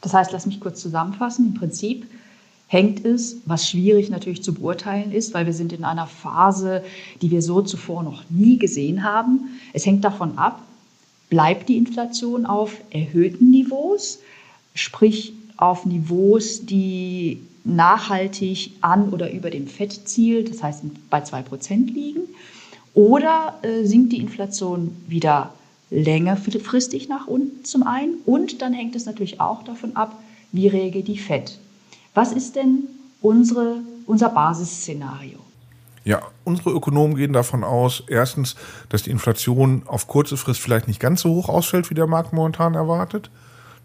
Das 0.00 0.14
heißt, 0.14 0.32
lass 0.32 0.46
mich 0.46 0.60
kurz 0.60 0.80
zusammenfassen. 0.80 1.46
Im 1.46 1.54
Prinzip 1.54 2.06
hängt 2.68 3.04
es, 3.04 3.38
was 3.46 3.68
schwierig 3.68 4.10
natürlich 4.10 4.42
zu 4.42 4.54
beurteilen 4.54 5.10
ist, 5.10 5.34
weil 5.34 5.46
wir 5.46 5.54
sind 5.54 5.72
in 5.72 5.84
einer 5.84 6.06
Phase, 6.06 6.84
die 7.20 7.30
wir 7.30 7.42
so 7.42 7.62
zuvor 7.62 8.02
noch 8.02 8.22
nie 8.28 8.58
gesehen 8.58 9.02
haben. 9.02 9.58
Es 9.72 9.86
hängt 9.86 10.04
davon 10.04 10.38
ab, 10.38 10.62
bleibt 11.30 11.68
die 11.68 11.78
Inflation 11.78 12.46
auf 12.46 12.76
erhöhten 12.90 13.50
Niveaus, 13.50 14.20
sprich 14.74 15.32
auf 15.56 15.86
Niveaus, 15.86 16.64
die 16.66 17.40
nachhaltig 17.64 18.72
an 18.82 19.10
oder 19.10 19.32
über 19.32 19.50
dem 19.50 19.66
Fettziel, 19.66 20.44
das 20.44 20.62
heißt 20.62 20.82
bei 21.10 21.22
2% 21.22 21.92
liegen? 21.92 22.20
Oder 22.94 23.58
äh, 23.62 23.84
sinkt 23.84 24.12
die 24.12 24.18
Inflation 24.18 24.94
wieder 25.06 25.52
längerfristig 25.90 27.08
nach 27.08 27.26
unten 27.26 27.64
zum 27.64 27.82
einen? 27.82 28.16
Und 28.26 28.60
dann 28.60 28.72
hängt 28.72 28.94
es 28.94 29.06
natürlich 29.06 29.40
auch 29.40 29.62
davon 29.62 29.96
ab, 29.96 30.20
wie 30.52 30.68
reagiert 30.68 31.08
die 31.08 31.18
Fett. 31.18 31.58
Was 32.14 32.32
ist 32.32 32.56
denn 32.56 32.88
unsere, 33.20 33.76
unser 34.06 34.28
Basisszenario? 34.30 35.38
Ja, 36.04 36.22
unsere 36.44 36.70
Ökonomen 36.70 37.16
gehen 37.16 37.32
davon 37.32 37.64
aus, 37.64 38.02
erstens, 38.08 38.56
dass 38.88 39.02
die 39.02 39.10
Inflation 39.10 39.82
auf 39.86 40.08
kurze 40.08 40.36
Frist 40.36 40.60
vielleicht 40.60 40.88
nicht 40.88 41.00
ganz 41.00 41.20
so 41.20 41.30
hoch 41.34 41.48
ausfällt, 41.48 41.90
wie 41.90 41.94
der 41.94 42.06
Markt 42.06 42.32
momentan 42.32 42.74
erwartet. 42.74 43.30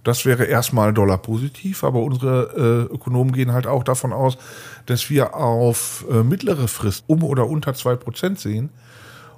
Das 0.04 0.26
wäre 0.26 0.46
erstmal 0.46 0.94
Dollar 0.94 1.18
positiv, 1.18 1.84
aber 1.84 2.02
unsere 2.02 2.88
äh, 2.90 2.94
Ökonomen 2.94 3.34
gehen 3.34 3.54
halt 3.54 3.68
auch 3.68 3.84
davon 3.84 4.12
aus, 4.14 4.38
dass 4.86 5.10
wir 5.10 5.36
auf 5.36 6.06
äh, 6.12 6.24
mittlere 6.24 6.68
Frist 6.68 7.06
um 7.08 7.24
oder 7.24 7.48
unter 7.48 7.74
zwei 7.74 7.96
Prozent 7.96 8.40
sehen. 8.40 8.70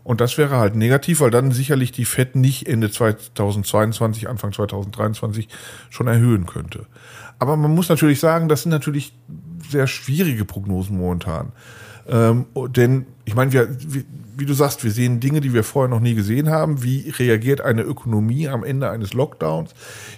Und 0.03 0.21
das 0.21 0.37
wäre 0.37 0.57
halt 0.57 0.75
negativ, 0.75 1.21
weil 1.21 1.31
dann 1.31 1.51
sicherlich 1.51 1.91
die 1.91 2.05
FED 2.05 2.35
nicht 2.35 2.67
Ende 2.67 2.91
2022, 2.91 4.29
Anfang 4.29 4.53
2023 4.53 5.49
schon 5.89 6.05
erhöhen 6.05 6.45
könnte. 6.45 6.85
Aber 7.39 7.57
man 7.57 7.73
muss 7.73 7.89
natürlich 7.89 8.19
sagen, 8.19 8.47
das 8.49 8.63
sind 8.63 8.71
natürlich 8.71 9.13
sehr 9.69 9.87
schwierige 9.87 10.45
Prognosen 10.45 10.97
momentan. 10.97 11.51
Ähm, 12.07 12.45
denn 12.69 13.07
ich 13.25 13.35
meine, 13.35 13.51
wie, 13.51 14.05
wie, 14.37 14.45
du 14.45 14.53
sagst, 14.53 14.83
wir 14.83 14.91
sehen 14.91 15.19
Dinge, 15.19 15.41
die 15.41 15.53
wir 15.53 15.63
vorher 15.63 15.89
noch 15.89 15.99
nie 15.99 16.13
gesehen 16.13 16.49
haben. 16.49 16.83
Wie 16.83 17.09
reagiert 17.09 17.61
eine 17.61 17.81
Ökonomie 17.81 18.47
am 18.47 18.63
Ende 18.63 18.89
eines 18.89 19.13
Lockdowns? 19.13 19.71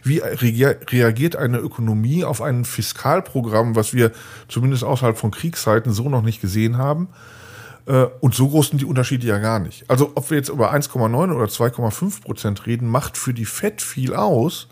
Wie 0.04 0.18
reagiert 0.20 1.36
eine 1.38 1.60
Ökonomie 1.60 2.26
auf 2.26 2.42
ein 2.42 2.66
Fiskalprogramm, 2.66 3.76
was 3.76 3.94
wir 3.94 4.12
zumindest 4.50 4.84
außerhalb 4.84 5.18
von 5.18 5.32
Kriegszeiten 5.32 5.94
so 5.94 6.10
noch 6.10 6.24
nicht 6.24 6.42
gesehen 6.42 6.78
haben? 6.78 7.08
Äh, 7.86 8.08
und 8.20 8.36
so 8.36 8.50
groß 8.50 8.70
sind 8.70 8.82
die 8.82 8.86
Unterschiede 8.86 9.26
ja 9.26 9.40
gar 9.40 9.60
nicht. 9.60 9.90
Also 9.90 10.12
ob 10.16 10.30
wir 10.30 10.38
jetzt 10.38 10.50
über 10.50 10.74
1,9 10.74 11.34
oder 11.34 11.46
2,5 11.46 12.22
Prozent 12.22 12.66
reden, 12.66 12.90
macht 12.90 13.18
für 13.18 13.34
die 13.34 13.46
FED 13.46 13.82
viel 13.82 14.14
aus. 14.14 14.68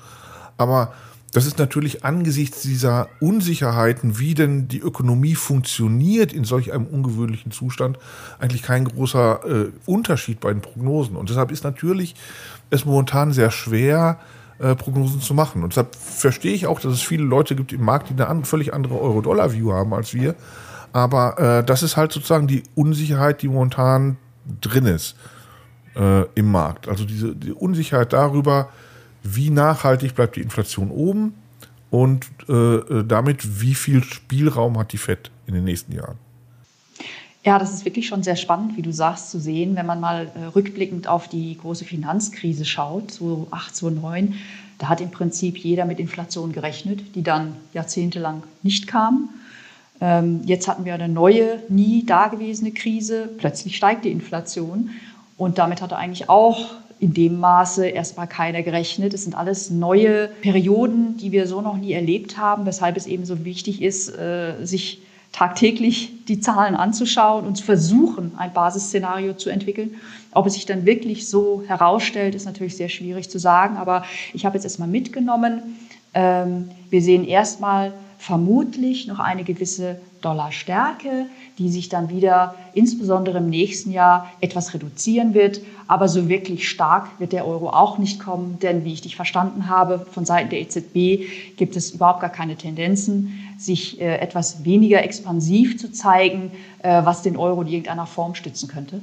Aber 0.57 0.93
das 1.35 1.45
ist 1.45 1.59
natürlich 1.59 2.05
angesichts 2.05 2.61
dieser 2.61 3.09
Unsicherheiten, 3.19 4.19
wie 4.19 4.35
denn 4.35 4.69
die 4.69 4.79
Ökonomie 4.79 5.35
funktioniert 5.35 6.31
in 6.31 6.45
solch 6.45 6.71
einem 6.71 6.85
ungewöhnlichen 6.85 7.51
Zustand, 7.51 7.99
eigentlich 8.39 8.63
kein 8.63 8.85
großer 8.85 9.41
äh, 9.45 9.71
Unterschied 9.85 10.39
bei 10.39 10.53
den 10.53 10.61
Prognosen. 10.61 11.17
Und 11.17 11.29
deshalb 11.29 11.51
ist 11.51 11.65
natürlich 11.65 12.15
es 12.69 12.85
momentan 12.85 13.33
sehr 13.33 13.51
schwer, 13.51 14.17
äh, 14.59 14.75
Prognosen 14.75 15.19
zu 15.19 15.33
machen. 15.33 15.61
Und 15.63 15.73
deshalb 15.73 15.93
verstehe 15.93 16.53
ich 16.53 16.67
auch, 16.67 16.79
dass 16.79 16.93
es 16.93 17.01
viele 17.01 17.25
Leute 17.25 17.57
gibt 17.57 17.73
im 17.73 17.83
Markt, 17.83 18.07
die 18.09 18.13
eine 18.13 18.27
an, 18.27 18.45
völlig 18.45 18.73
andere 18.73 18.97
Euro-Dollar-View 18.97 19.73
haben 19.73 19.93
als 19.93 20.13
wir. 20.13 20.35
Aber 20.93 21.37
äh, 21.37 21.65
das 21.65 21.83
ist 21.83 21.97
halt 21.97 22.13
sozusagen 22.13 22.47
die 22.47 22.63
Unsicherheit, 22.75 23.41
die 23.41 23.49
momentan 23.49 24.15
drin 24.61 24.85
ist 24.85 25.17
äh, 25.97 26.23
im 26.35 26.49
Markt. 26.49 26.87
Also 26.87 27.03
diese 27.03 27.35
die 27.35 27.51
Unsicherheit 27.51 28.13
darüber, 28.13 28.69
wie 29.25 29.49
nachhaltig 29.49 30.15
bleibt 30.15 30.35
die 30.35 30.41
Inflation 30.41 30.91
oben 30.91 31.33
und 31.89 32.27
äh, 32.47 32.53
äh, 32.53 33.05
damit, 33.05 33.61
wie 33.61 33.75
viel 33.75 34.03
Spielraum 34.03 34.77
hat 34.77 34.93
die 34.93 34.97
FED 34.97 35.31
in 35.47 35.53
den 35.53 35.63
nächsten 35.63 35.93
Jahren. 35.93 36.17
Ja, 37.43 37.59
das 37.59 37.73
ist 37.73 37.85
wirklich 37.85 38.07
schon 38.07 38.23
sehr 38.23 38.35
spannend, 38.35 38.75
wie 38.75 38.81
du 38.81 38.91
sagst, 38.91 39.29
zu 39.29 39.39
sehen, 39.39 39.75
wenn 39.75 39.85
man 39.85 39.99
mal 39.99 40.31
äh, 40.35 40.45
rückblickend 40.45 41.07
auf 41.07 41.27
die 41.27 41.57
große 41.57 41.85
Finanzkrise 41.85 42.65
schaut, 42.65 43.11
so 43.11 43.47
8, 43.51 43.75
so 43.75 43.89
9, 43.89 44.33
da 44.79 44.89
hat 44.89 44.99
im 44.99 45.11
Prinzip 45.11 45.57
jeder 45.57 45.85
mit 45.85 45.99
Inflation 45.99 46.51
gerechnet, 46.51 47.15
die 47.15 47.23
dann 47.23 47.55
jahrzehntelang 47.73 48.43
nicht 48.63 48.87
kam. 48.87 49.29
Ähm, 50.01 50.41
jetzt 50.45 50.67
hatten 50.67 50.85
wir 50.85 50.95
eine 50.95 51.07
neue, 51.07 51.61
nie 51.69 52.05
dagewesene 52.05 52.71
Krise, 52.71 53.29
plötzlich 53.37 53.77
steigt 53.77 54.05
die 54.05 54.11
Inflation 54.11 54.89
und 55.37 55.57
damit 55.57 55.81
hatte 55.81 55.97
eigentlich 55.97 56.29
auch 56.29 56.75
in 56.99 57.13
dem 57.13 57.39
Maße 57.39 57.87
erstmal 57.87 58.27
keiner 58.27 58.63
gerechnet. 58.63 59.13
Es 59.13 59.23
sind 59.23 59.35
alles 59.35 59.69
neue 59.69 60.27
Perioden, 60.41 61.17
die 61.17 61.31
wir 61.31 61.47
so 61.47 61.61
noch 61.61 61.77
nie 61.77 61.93
erlebt 61.93 62.37
haben, 62.37 62.65
weshalb 62.65 62.95
es 62.97 63.05
eben 63.05 63.25
so 63.25 63.43
wichtig 63.43 63.81
ist, 63.81 64.09
äh, 64.09 64.65
sich 64.65 65.01
tagtäglich 65.35 66.25
die 66.29 66.39
Zahlen 66.39 66.75
anzuschauen 66.75 67.45
und 67.45 67.55
zu 67.57 67.65
versuchen, 67.65 68.31
ein 68.37 68.53
Basisszenario 68.53 69.33
zu 69.33 69.49
entwickeln. 69.49 69.95
Ob 70.31 70.47
es 70.47 70.53
sich 70.53 70.65
dann 70.65 70.85
wirklich 70.85 71.27
so 71.27 71.63
herausstellt, 71.67 72.35
ist 72.35 72.45
natürlich 72.45 72.77
sehr 72.77 72.87
schwierig 72.87 73.29
zu 73.29 73.37
sagen. 73.37 73.75
Aber 73.75 74.05
ich 74.33 74.45
habe 74.45 74.55
jetzt 74.55 74.63
erstmal 74.63 74.87
mitgenommen, 74.87 75.77
ähm, 76.13 76.69
wir 76.89 77.01
sehen 77.01 77.25
erstmal 77.27 77.93
vermutlich 78.17 79.07
noch 79.07 79.19
eine 79.19 79.43
gewisse 79.43 79.99
Dollarstärke, 80.25 81.27
die 81.57 81.69
sich 81.69 81.87
dann 81.87 82.09
wieder 82.09 82.55
insbesondere 82.73 83.37
im 83.37 83.49
nächsten 83.49 83.91
Jahr 83.91 84.29
etwas 84.41 84.73
reduzieren 84.73 85.33
wird. 85.33 85.61
Aber 85.87 86.09
so 86.09 86.27
wirklich 86.27 86.67
stark 86.67 87.07
wird 87.19 87.31
der 87.31 87.47
Euro 87.47 87.69
auch 87.69 87.97
nicht 87.99 88.19
kommen, 88.19 88.57
denn 88.59 88.83
wie 88.83 88.93
ich 88.93 89.01
dich 89.01 89.15
verstanden 89.15 89.69
habe, 89.69 90.05
von 90.11 90.25
Seiten 90.25 90.49
der 90.49 90.61
EZB 90.61 91.55
gibt 91.55 91.75
es 91.75 91.91
überhaupt 91.91 92.21
gar 92.21 92.31
keine 92.31 92.55
Tendenzen, 92.55 93.39
sich 93.57 94.01
äh, 94.01 94.17
etwas 94.17 94.65
weniger 94.65 95.03
expansiv 95.03 95.77
zu 95.77 95.91
zeigen, 95.91 96.51
äh, 96.79 97.05
was 97.05 97.21
den 97.21 97.37
Euro 97.37 97.61
in 97.61 97.67
irgendeiner 97.67 98.07
Form 98.07 98.35
stützen 98.35 98.67
könnte. 98.67 99.01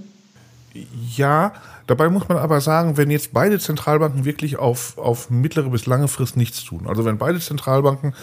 Ja, 1.16 1.52
dabei 1.86 2.08
muss 2.08 2.28
man 2.28 2.38
aber 2.38 2.60
sagen, 2.60 2.96
wenn 2.96 3.10
jetzt 3.10 3.32
beide 3.32 3.58
Zentralbanken 3.58 4.24
wirklich 4.24 4.58
auf, 4.58 4.96
auf 4.96 5.28
mittlere 5.28 5.68
bis 5.68 5.86
lange 5.86 6.08
Frist 6.08 6.36
nichts 6.36 6.64
tun, 6.64 6.86
also 6.86 7.04
wenn 7.04 7.18
beide 7.18 7.40
Zentralbanken 7.40 8.14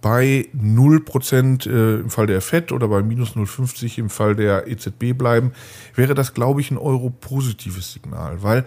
bei 0.00 0.48
0% 0.54 1.70
äh, 1.70 2.00
im 2.00 2.10
Fall 2.10 2.26
der 2.26 2.40
FED 2.40 2.72
oder 2.72 2.88
bei 2.88 3.02
minus 3.02 3.36
0,50 3.36 3.98
im 3.98 4.10
Fall 4.10 4.34
der 4.34 4.66
EZB 4.66 5.16
bleiben, 5.16 5.52
wäre 5.94 6.14
das, 6.14 6.34
glaube 6.34 6.60
ich, 6.60 6.72
ein 6.72 6.76
Euro-positives 6.76 7.92
Signal. 7.92 8.42
Weil, 8.42 8.64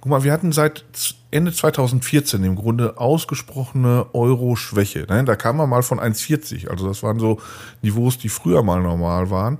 guck 0.00 0.10
mal, 0.10 0.22
wir 0.22 0.32
hatten 0.32 0.52
seit 0.52 0.84
Ende 1.32 1.52
2014 1.52 2.44
im 2.44 2.54
Grunde 2.54 2.98
ausgesprochene 2.98 4.06
Euro-Schwäche. 4.12 5.06
Ne? 5.08 5.24
Da 5.24 5.34
kam 5.34 5.56
man 5.56 5.68
mal 5.68 5.82
von 5.82 5.98
1,40. 5.98 6.68
Also 6.68 6.86
das 6.86 7.02
waren 7.02 7.18
so 7.18 7.40
Niveaus, 7.82 8.16
die 8.16 8.28
früher 8.28 8.62
mal 8.62 8.80
normal 8.80 9.28
waren. 9.28 9.58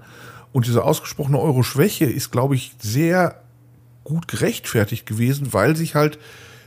Und 0.57 0.67
diese 0.67 0.85
ausgesprochene 0.85 1.39
Euro-Schwäche 1.39 2.07
ist, 2.07 2.33
glaube 2.33 2.55
ich, 2.55 2.73
sehr 2.79 3.43
gut 4.05 4.27
gerechtfertigt 4.27 5.05
gewesen, 5.05 5.53
weil 5.53 5.77
sich 5.77 5.95
halt 5.95 6.19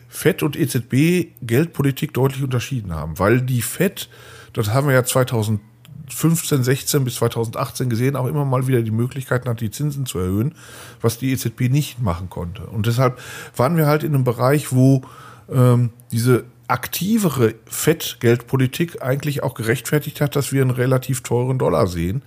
FED 0.09 0.43
und 0.43 0.55
EZB 0.55 1.33
Geldpolitik 1.41 2.13
deutlich 2.13 2.43
unterschieden 2.43 2.93
haben. 2.93 3.17
Weil 3.17 3.41
die 3.41 3.63
FED 3.63 4.07
das 4.53 4.69
haben 4.69 4.85
wir 4.85 4.93
ja 4.93 5.03
2015, 5.03 6.63
16 6.63 7.03
bis 7.03 7.15
2018 7.15 7.89
gesehen, 7.89 8.15
auch 8.15 8.27
immer 8.27 8.45
mal 8.45 8.67
wieder 8.67 8.83
die 8.83 8.91
Möglichkeiten 8.91 9.49
hat, 9.49 9.59
die 9.59 9.71
Zinsen 9.71 10.05
zu 10.05 10.19
erhöhen, 10.19 10.53
was 11.01 11.17
die 11.17 11.31
EZB 11.31 11.61
nicht 11.71 11.99
machen 11.99 12.29
konnte. 12.29 12.67
Und 12.67 12.85
deshalb 12.85 13.19
waren 13.55 13.75
wir 13.75 13.87
halt 13.87 14.03
in 14.03 14.13
einem 14.13 14.23
Bereich, 14.23 14.71
wo 14.71 15.01
ähm, 15.51 15.89
diese 16.11 16.43
aktivere 16.67 17.55
FED-Geldpolitik 17.65 19.01
eigentlich 19.01 19.41
auch 19.41 19.55
gerechtfertigt 19.55 20.21
hat, 20.21 20.35
dass 20.35 20.51
wir 20.51 20.61
einen 20.61 20.69
relativ 20.69 21.21
teuren 21.21 21.57
Dollar 21.57 21.87
sehen. 21.87 22.21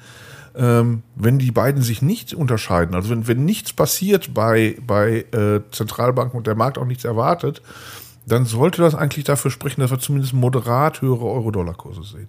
Ähm, 0.54 1.02
wenn 1.14 1.38
die 1.38 1.50
beiden 1.50 1.82
sich 1.82 2.02
nicht 2.02 2.34
unterscheiden, 2.34 2.94
also 2.94 3.10
wenn, 3.10 3.26
wenn 3.26 3.44
nichts 3.44 3.72
passiert 3.72 4.34
bei, 4.34 4.76
bei 4.86 5.24
äh, 5.32 5.60
Zentralbanken 5.70 6.36
und 6.36 6.46
der 6.46 6.54
Markt 6.54 6.76
auch 6.76 6.84
nichts 6.84 7.04
erwartet, 7.04 7.62
dann 8.26 8.44
sollte 8.44 8.82
das 8.82 8.94
eigentlich 8.94 9.24
dafür 9.24 9.50
sprechen, 9.50 9.80
dass 9.80 9.90
wir 9.90 9.98
zumindest 9.98 10.34
moderat 10.34 11.00
höhere 11.00 11.24
Euro-Dollar-Kurse 11.24 12.02
sehen. 12.02 12.28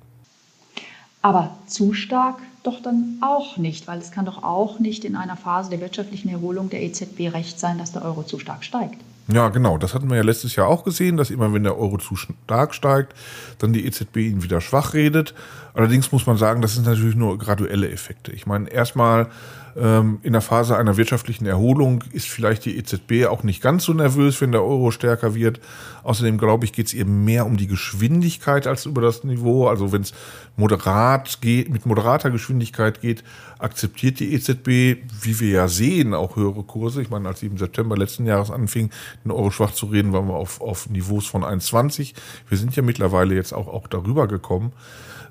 Aber 1.21 1.57
zu 1.67 1.93
stark 1.93 2.37
doch 2.63 2.81
dann 2.81 3.19
auch 3.21 3.57
nicht, 3.57 3.87
weil 3.87 3.99
es 3.99 4.11
kann 4.11 4.25
doch 4.25 4.43
auch 4.43 4.79
nicht 4.79 5.05
in 5.05 5.15
einer 5.15 5.37
Phase 5.37 5.69
der 5.69 5.81
wirtschaftlichen 5.81 6.29
Erholung 6.29 6.69
der 6.69 6.81
EZB 6.81 7.33
recht 7.33 7.59
sein, 7.59 7.77
dass 7.77 7.91
der 7.91 8.03
Euro 8.03 8.23
zu 8.23 8.39
stark 8.39 8.63
steigt. 8.63 8.99
Ja, 9.27 9.49
genau. 9.49 9.77
Das 9.77 9.93
hatten 9.93 10.09
wir 10.09 10.17
ja 10.17 10.23
letztes 10.23 10.55
Jahr 10.55 10.67
auch 10.67 10.83
gesehen, 10.83 11.15
dass 11.15 11.29
immer, 11.29 11.53
wenn 11.53 11.63
der 11.63 11.77
Euro 11.77 11.97
zu 11.97 12.15
stark 12.15 12.73
steigt, 12.73 13.13
dann 13.59 13.71
die 13.71 13.85
EZB 13.85 14.17
ihn 14.17 14.43
wieder 14.43 14.59
schwach 14.59 14.93
redet. 14.93 15.33
Allerdings 15.73 16.11
muss 16.11 16.27
man 16.27 16.37
sagen, 16.37 16.61
das 16.61 16.73
sind 16.73 16.85
natürlich 16.85 17.15
nur 17.15 17.37
graduelle 17.37 17.89
Effekte. 17.89 18.31
Ich 18.31 18.45
meine, 18.45 18.69
erstmal 18.69 19.27
in 19.75 20.33
der 20.33 20.41
Phase 20.41 20.77
einer 20.77 20.97
wirtschaftlichen 20.97 21.47
Erholung 21.47 22.03
ist 22.11 22.27
vielleicht 22.27 22.65
die 22.65 22.77
EZB 22.77 23.25
auch 23.27 23.41
nicht 23.41 23.59
ganz 23.59 23.85
so 23.85 23.93
nervös, 23.93 24.39
wenn 24.39 24.51
der 24.51 24.61
Euro 24.61 24.91
stärker 24.91 25.33
wird. 25.33 25.59
Außerdem 26.03 26.37
glaube 26.37 26.65
ich, 26.65 26.73
geht 26.73 26.87
es 26.87 26.93
eben 26.93 27.25
mehr 27.25 27.47
um 27.47 27.57
die 27.57 27.65
Geschwindigkeit 27.65 28.67
als 28.67 28.85
über 28.85 29.01
das 29.01 29.23
Niveau. 29.23 29.67
Also 29.67 29.91
wenn 29.91 30.03
es 30.03 30.13
moderat 30.57 31.41
geht, 31.41 31.71
mit 31.71 31.87
moderater 31.87 32.29
Geschwindigkeit 32.29 33.01
geht, 33.01 33.23
akzeptiert 33.57 34.19
die 34.19 34.33
EZB, 34.35 35.01
wie 35.21 35.39
wir 35.39 35.49
ja 35.49 35.67
sehen, 35.67 36.13
auch 36.13 36.35
höhere 36.35 36.63
Kurse. 36.63 37.01
Ich 37.01 37.09
meine, 37.09 37.27
als 37.27 37.39
sie 37.39 37.47
im 37.47 37.57
September 37.57 37.97
letzten 37.97 38.27
Jahres 38.27 38.51
anfing, 38.51 38.91
den 39.25 39.31
Euro 39.31 39.49
schwach 39.49 39.71
zu 39.71 39.87
reden, 39.87 40.13
waren 40.13 40.27
wir 40.27 40.35
auf, 40.35 40.61
auf 40.61 40.87
Niveaus 40.87 41.25
von 41.25 41.43
1,20. 41.43 42.13
Wir 42.47 42.57
sind 42.59 42.75
ja 42.75 42.83
mittlerweile 42.83 43.33
jetzt 43.33 43.53
auch, 43.53 43.67
auch 43.67 43.87
darüber 43.87 44.27
gekommen. 44.27 44.71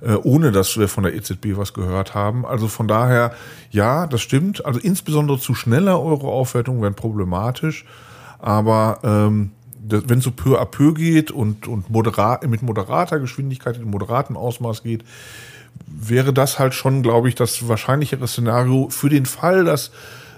Äh, 0.03 0.15
ohne 0.15 0.51
dass 0.51 0.77
wir 0.77 0.89
von 0.89 1.05
der 1.05 1.15
EZB 1.15 1.57
was 1.57 1.75
gehört 1.75 2.13
haben. 2.13 2.45
Also 2.45 2.67
von 2.67 2.89
daher, 2.89 3.35
ja, 3.71 4.09
das 4.09 4.21
stimmt. 4.21 4.67
Also 4.67 4.81
insbesondere 4.81 5.39
zu 5.39 5.55
schneller 5.55 6.03
Euro-Aufwertung 6.03 6.83
wären 6.83 6.95
problematisch. 6.95 7.85
Aber 8.41 8.99
ähm, 9.05 9.53
wenn 9.81 10.19
es 10.19 10.25
so 10.25 10.33
peu 10.33 10.61
à 10.61 10.65
peu 10.65 10.93
geht 10.93 11.31
und, 11.31 11.69
und 11.69 11.89
moderat, 11.89 12.45
mit 12.49 12.63
moderater 12.63 13.21
Geschwindigkeit, 13.21 13.77
in 13.77 13.89
moderatem 13.89 14.37
Ausmaß 14.37 14.83
geht, 14.83 15.05
wäre 15.87 16.33
das 16.33 16.59
halt 16.59 16.75
schon, 16.75 17.03
glaube 17.03 17.29
ich, 17.29 17.37
das 17.37 17.69
wahrscheinlichere 17.69 18.27
Szenario 18.27 18.89
für 18.91 19.09
den 19.09 19.27
Fall, 19.27 19.65
dass 19.65 19.93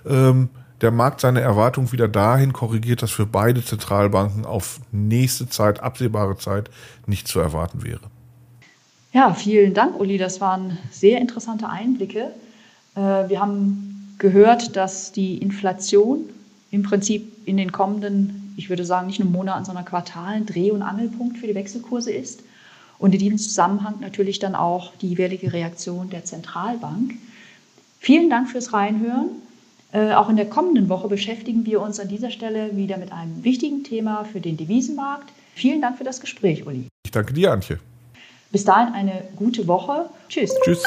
ähm, 0.06 0.50
der 0.82 0.90
Markt 0.90 1.22
seine 1.22 1.40
Erwartung 1.40 1.90
wieder 1.92 2.08
dahin 2.08 2.52
korrigiert, 2.52 3.00
dass 3.00 3.12
für 3.12 3.26
beide 3.26 3.64
Zentralbanken 3.64 4.44
auf 4.44 4.80
nächste 4.92 5.48
Zeit, 5.48 5.82
absehbare 5.82 6.36
Zeit 6.36 6.68
nicht 7.06 7.28
zu 7.28 7.40
erwarten 7.40 7.82
wäre. 7.82 8.13
Ja, 9.14 9.32
vielen 9.32 9.74
Dank, 9.74 10.00
Uli. 10.00 10.18
Das 10.18 10.40
waren 10.40 10.76
sehr 10.90 11.20
interessante 11.20 11.68
Einblicke. 11.68 12.32
Äh, 12.96 13.28
wir 13.28 13.40
haben 13.40 14.16
gehört, 14.18 14.74
dass 14.74 15.12
die 15.12 15.38
Inflation 15.38 16.28
im 16.72 16.82
Prinzip 16.82 17.30
in 17.46 17.56
den 17.56 17.70
kommenden, 17.70 18.52
ich 18.56 18.68
würde 18.70 18.84
sagen, 18.84 19.06
nicht 19.06 19.20
nur 19.20 19.30
Monaten, 19.30 19.64
sondern 19.64 19.84
Quartalen 19.84 20.46
Dreh- 20.46 20.72
und 20.72 20.82
Angelpunkt 20.82 21.38
für 21.38 21.46
die 21.46 21.54
Wechselkurse 21.54 22.10
ist. 22.10 22.42
Und 22.98 23.12
in 23.12 23.20
diesem 23.20 23.38
Zusammenhang 23.38 24.00
natürlich 24.00 24.40
dann 24.40 24.56
auch 24.56 24.92
die 24.96 25.10
jeweilige 25.10 25.52
Reaktion 25.52 26.10
der 26.10 26.24
Zentralbank. 26.24 27.14
Vielen 28.00 28.28
Dank 28.28 28.50
fürs 28.50 28.72
Reinhören. 28.72 29.28
Äh, 29.92 30.14
auch 30.14 30.28
in 30.28 30.34
der 30.34 30.46
kommenden 30.46 30.88
Woche 30.88 31.06
beschäftigen 31.06 31.64
wir 31.66 31.80
uns 31.80 32.00
an 32.00 32.08
dieser 32.08 32.32
Stelle 32.32 32.76
wieder 32.76 32.96
mit 32.96 33.12
einem 33.12 33.44
wichtigen 33.44 33.84
Thema 33.84 34.24
für 34.24 34.40
den 34.40 34.56
Devisenmarkt. 34.56 35.30
Vielen 35.54 35.80
Dank 35.80 35.98
für 35.98 36.04
das 36.04 36.20
Gespräch, 36.20 36.66
Uli. 36.66 36.88
Ich 37.04 37.12
danke 37.12 37.32
dir, 37.32 37.52
Antje. 37.52 37.78
Bis 38.54 38.64
dahin 38.64 38.94
eine 38.94 39.24
gute 39.34 39.66
Woche. 39.66 40.08
Tschüss. 40.28 40.54
Tschüss. 40.62 40.84